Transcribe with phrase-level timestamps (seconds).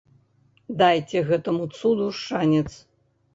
[0.79, 2.67] Дайце гэтаму цуду шанец!